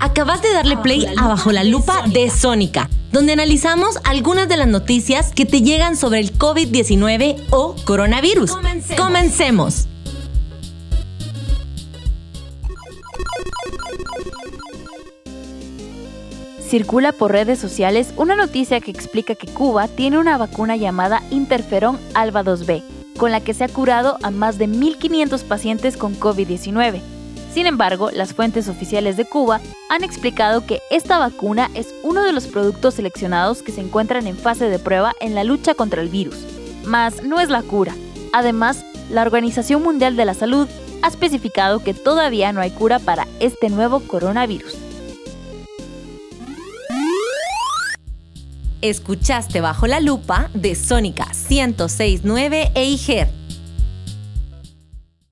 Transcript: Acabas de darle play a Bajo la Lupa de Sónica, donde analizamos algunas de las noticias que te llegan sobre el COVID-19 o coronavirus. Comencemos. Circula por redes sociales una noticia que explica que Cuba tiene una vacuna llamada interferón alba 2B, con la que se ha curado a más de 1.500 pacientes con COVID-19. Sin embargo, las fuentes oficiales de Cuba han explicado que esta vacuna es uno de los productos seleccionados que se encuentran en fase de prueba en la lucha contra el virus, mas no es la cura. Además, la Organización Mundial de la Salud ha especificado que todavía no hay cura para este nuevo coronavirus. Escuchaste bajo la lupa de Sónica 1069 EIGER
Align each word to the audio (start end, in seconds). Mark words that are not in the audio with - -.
Acabas 0.00 0.42
de 0.42 0.52
darle 0.52 0.76
play 0.76 1.06
a 1.16 1.26
Bajo 1.26 1.50
la 1.50 1.64
Lupa 1.64 2.04
de 2.06 2.30
Sónica, 2.30 2.88
donde 3.10 3.32
analizamos 3.32 3.98
algunas 4.04 4.48
de 4.48 4.56
las 4.56 4.68
noticias 4.68 5.32
que 5.32 5.44
te 5.44 5.60
llegan 5.60 5.96
sobre 5.96 6.20
el 6.20 6.38
COVID-19 6.38 7.36
o 7.50 7.74
coronavirus. 7.84 8.52
Comencemos. 8.96 9.88
Circula 16.60 17.12
por 17.12 17.32
redes 17.32 17.58
sociales 17.58 18.12
una 18.16 18.36
noticia 18.36 18.80
que 18.80 18.90
explica 18.90 19.34
que 19.34 19.48
Cuba 19.48 19.88
tiene 19.88 20.18
una 20.18 20.38
vacuna 20.38 20.76
llamada 20.76 21.22
interferón 21.30 21.98
alba 22.14 22.44
2B, 22.44 22.84
con 23.16 23.32
la 23.32 23.40
que 23.40 23.54
se 23.54 23.64
ha 23.64 23.68
curado 23.68 24.18
a 24.22 24.30
más 24.30 24.58
de 24.58 24.68
1.500 24.68 25.42
pacientes 25.44 25.96
con 25.96 26.14
COVID-19. 26.20 27.17
Sin 27.58 27.66
embargo, 27.66 28.12
las 28.12 28.34
fuentes 28.34 28.68
oficiales 28.68 29.16
de 29.16 29.24
Cuba 29.24 29.60
han 29.90 30.04
explicado 30.04 30.64
que 30.64 30.80
esta 30.92 31.18
vacuna 31.18 31.68
es 31.74 31.92
uno 32.04 32.22
de 32.22 32.32
los 32.32 32.46
productos 32.46 32.94
seleccionados 32.94 33.64
que 33.64 33.72
se 33.72 33.80
encuentran 33.80 34.28
en 34.28 34.36
fase 34.36 34.68
de 34.68 34.78
prueba 34.78 35.12
en 35.18 35.34
la 35.34 35.42
lucha 35.42 35.74
contra 35.74 36.00
el 36.00 36.08
virus, 36.08 36.36
mas 36.84 37.24
no 37.24 37.40
es 37.40 37.48
la 37.48 37.64
cura. 37.64 37.96
Además, 38.32 38.84
la 39.10 39.22
Organización 39.22 39.82
Mundial 39.82 40.14
de 40.14 40.24
la 40.24 40.34
Salud 40.34 40.68
ha 41.02 41.08
especificado 41.08 41.82
que 41.82 41.94
todavía 41.94 42.52
no 42.52 42.60
hay 42.60 42.70
cura 42.70 43.00
para 43.00 43.26
este 43.40 43.70
nuevo 43.70 43.98
coronavirus. 44.06 44.76
Escuchaste 48.82 49.60
bajo 49.60 49.88
la 49.88 49.98
lupa 49.98 50.48
de 50.54 50.76
Sónica 50.76 51.26
1069 51.50 52.70
EIGER 52.76 53.37